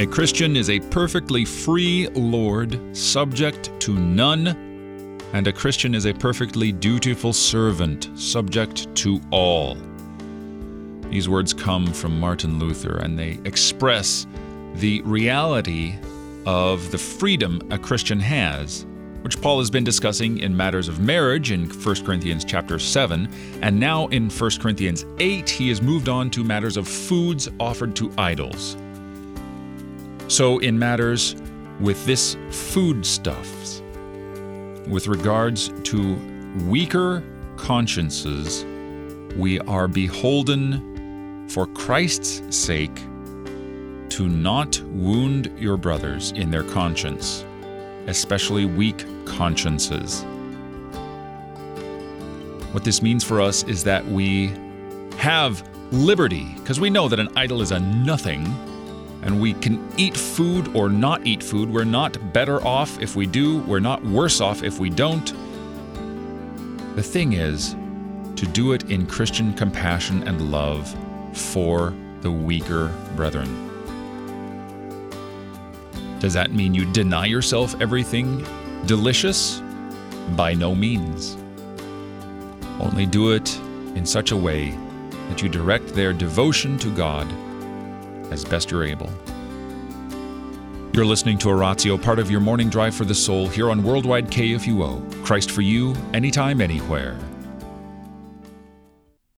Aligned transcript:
A 0.00 0.06
Christian 0.06 0.56
is 0.56 0.70
a 0.70 0.80
perfectly 0.80 1.44
free 1.44 2.08
Lord, 2.14 2.96
subject 2.96 3.70
to 3.78 3.94
none, 3.94 4.48
and 5.32 5.46
a 5.46 5.52
Christian 5.52 5.94
is 5.94 6.04
a 6.04 6.12
perfectly 6.12 6.72
dutiful 6.72 7.32
servant, 7.32 8.10
subject 8.16 8.92
to 8.96 9.20
all. 9.30 9.76
These 11.10 11.28
words 11.28 11.54
come 11.54 11.86
from 11.86 12.18
Martin 12.18 12.58
Luther, 12.58 12.96
and 12.96 13.16
they 13.16 13.38
express 13.44 14.26
the 14.74 15.00
reality 15.02 15.94
of 16.44 16.90
the 16.90 16.98
freedom 16.98 17.62
a 17.70 17.78
Christian 17.78 18.18
has, 18.18 18.86
which 19.22 19.40
Paul 19.40 19.60
has 19.60 19.70
been 19.70 19.84
discussing 19.84 20.38
in 20.38 20.56
matters 20.56 20.88
of 20.88 20.98
marriage 20.98 21.52
in 21.52 21.70
1 21.70 22.04
Corinthians 22.04 22.44
chapter 22.44 22.80
7, 22.80 23.28
and 23.62 23.78
now 23.78 24.08
in 24.08 24.28
1 24.28 24.50
Corinthians 24.58 25.04
8 25.20 25.48
he 25.48 25.68
has 25.68 25.80
moved 25.80 26.08
on 26.08 26.30
to 26.30 26.42
matters 26.42 26.76
of 26.76 26.88
foods 26.88 27.48
offered 27.60 27.94
to 27.94 28.12
idols. 28.18 28.76
So 30.28 30.58
in 30.58 30.78
matters 30.78 31.36
with 31.80 32.04
this 32.06 32.36
foodstuffs, 32.50 33.82
with 34.88 35.06
regards 35.06 35.70
to 35.84 36.16
weaker 36.66 37.22
consciences, 37.56 38.64
we 39.36 39.60
are 39.60 39.86
beholden 39.86 41.48
for 41.48 41.66
Christ's 41.68 42.42
sake 42.56 42.94
to 44.10 44.28
not 44.28 44.80
wound 44.82 45.50
your 45.58 45.76
brothers 45.76 46.32
in 46.32 46.50
their 46.50 46.64
conscience, 46.64 47.44
especially 48.06 48.64
weak 48.66 49.04
consciences. 49.24 50.22
What 52.72 52.84
this 52.84 53.02
means 53.02 53.24
for 53.24 53.40
us 53.40 53.62
is 53.64 53.84
that 53.84 54.04
we 54.06 54.52
have 55.16 55.68
liberty, 55.92 56.54
because 56.56 56.80
we 56.80 56.90
know 56.90 57.08
that 57.08 57.20
an 57.20 57.28
idol 57.36 57.62
is 57.62 57.70
a 57.72 57.80
nothing, 57.80 58.44
and 59.24 59.40
we 59.40 59.54
can 59.54 59.88
eat 59.96 60.16
food 60.16 60.68
or 60.76 60.88
not 60.90 61.26
eat 61.26 61.42
food. 61.42 61.70
We're 61.70 61.84
not 61.84 62.32
better 62.32 62.64
off 62.64 63.00
if 63.00 63.16
we 63.16 63.26
do, 63.26 63.58
we're 63.60 63.80
not 63.80 64.04
worse 64.04 64.40
off 64.40 64.62
if 64.62 64.78
we 64.78 64.90
don't. 64.90 65.32
The 66.94 67.02
thing 67.02 67.32
is 67.32 67.74
to 68.36 68.46
do 68.46 68.72
it 68.72 68.90
in 68.90 69.06
Christian 69.06 69.54
compassion 69.54 70.28
and 70.28 70.52
love 70.52 70.94
for 71.32 71.94
the 72.20 72.30
weaker 72.30 72.94
brethren. 73.16 73.48
Does 76.20 76.34
that 76.34 76.52
mean 76.52 76.74
you 76.74 76.84
deny 76.92 77.26
yourself 77.26 77.74
everything 77.80 78.46
delicious? 78.86 79.62
By 80.36 80.54
no 80.54 80.74
means. 80.74 81.36
Only 82.78 83.06
do 83.06 83.32
it 83.32 83.56
in 83.94 84.04
such 84.04 84.32
a 84.32 84.36
way 84.36 84.70
that 85.28 85.42
you 85.42 85.48
direct 85.48 85.88
their 85.88 86.12
devotion 86.12 86.78
to 86.78 86.94
God 86.94 87.26
as 88.30 88.44
best 88.44 88.70
you're 88.70 88.84
able. 88.84 89.10
You're 90.92 91.04
listening 91.04 91.38
to 91.38 91.48
Oratio, 91.48 91.98
part 91.98 92.20
of 92.20 92.30
your 92.30 92.40
morning 92.40 92.70
drive 92.70 92.94
for 92.94 93.04
the 93.04 93.14
soul 93.14 93.48
here 93.48 93.70
on 93.70 93.82
Worldwide 93.82 94.28
KFUO. 94.28 95.24
Christ 95.24 95.50
for 95.50 95.62
you, 95.62 95.94
anytime, 96.12 96.60
anywhere. 96.60 97.18